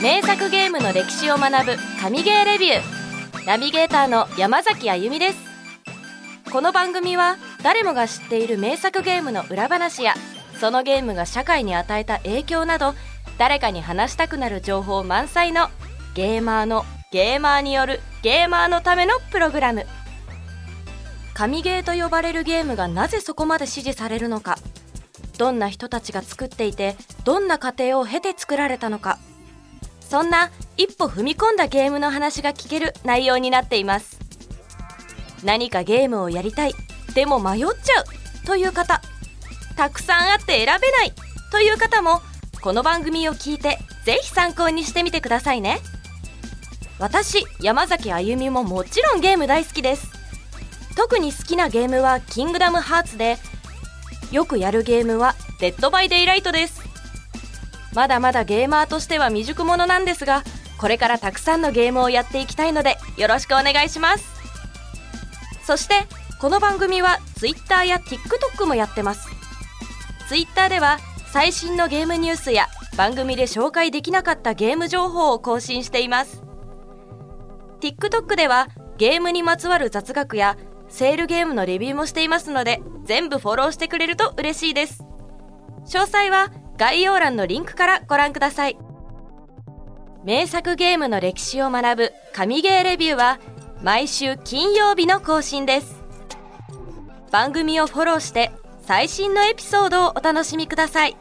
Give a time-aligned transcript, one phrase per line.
[0.00, 3.46] 名作ゲームの歴史を学ぶ神ゲーレビュー。
[3.46, 5.38] ナビゲーターの山崎あゆみです。
[6.50, 10.14] この番組は誰もが知っている名作ゲームの裏話や
[10.58, 12.94] そのゲームが社会に与えた影響など
[13.36, 15.68] 誰かに話したくなる情報満載の
[16.14, 19.84] ゲーマーのゲーマーによるゲーマーのためのプログラム。
[21.34, 24.56] 神ゲーと呼ばれるゲームがなぜそこまで支持されるのか。
[25.36, 29.18] どんな人たちが作っていてどんな過程を経て作られたのか。
[30.10, 34.18] そんな一歩踏み込んだゲームの話が聞ける内容になっています。
[35.44, 36.74] 何かゲームをやりたい
[37.14, 38.04] でも迷っちゃう
[38.44, 39.00] という方。
[39.76, 41.12] たくさんあって選べない
[41.52, 42.20] という方も
[42.60, 45.78] この番組を聞いてぜひ参考にしてみてくださいね。
[46.98, 50.08] 私山崎あゆみももちろんゲーム大好きです。
[50.96, 53.38] 特に好きなゲームは「キングダムハーツ」で
[54.32, 56.89] よくやるゲームは「デッドバイデイライト」です。
[57.94, 60.42] まだまだゲーマーとしては未熟者なんですが
[60.78, 64.24] これからたくさんのゲームをやっていきたいのでよろしくお願いします。
[65.64, 65.94] そして
[66.40, 69.28] この番組は Twitter や TikTok もやってます。
[70.28, 70.98] Twitter では
[71.32, 76.42] 最新のゲームニュースや番組で紹介できなかったゲーム情報を更新しています。
[77.80, 80.56] TikTok ではゲームにまつわる雑学や
[80.88, 85.04] セールゲームのレビューもしていますので全部フォローしてくれると嬉しいです。
[85.84, 86.50] 詳細は
[86.80, 88.78] 概要欄のリンクからご覧ください。
[90.24, 93.38] 名作ゲームの歴史を学ぶ神ゲーレビューは
[93.82, 96.02] 毎週金曜日の更新です。
[97.30, 101.18] 番組をフォローして最新のエピソードをお楽しみください。